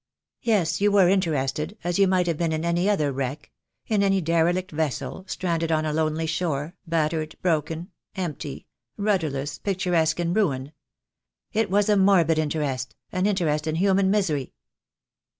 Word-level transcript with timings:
"Yes, 0.41 0.81
you 0.81 0.91
were 0.91 1.07
interested, 1.07 1.77
as 1.83 1.99
you 1.99 2.07
might 2.07 2.25
have 2.25 2.39
been 2.39 2.51
in 2.51 2.65
any 2.65 2.89
other 2.89 3.11
wreck— 3.11 3.51
in 3.85 4.01
any 4.01 4.19
derelict 4.19 4.71
vessel 4.71 5.23
stranded 5.27 5.71
on 5.71 5.85
a 5.85 5.93
lonely 5.93 6.25
shore, 6.25 6.73
battered, 6.87 7.35
broken, 7.43 7.91
empty, 8.15 8.65
rudderless, 8.97 9.59
pic 9.59 9.77
turesque 9.77 10.19
in 10.19 10.33
ruin. 10.33 10.71
It 11.53 11.69
was 11.69 11.87
a 11.87 11.97
morbid 11.97 12.39
interest, 12.39 12.95
an 13.11 13.27
interest 13.27 13.67
in 13.67 13.75
human 13.75 14.09
misery." 14.09 14.55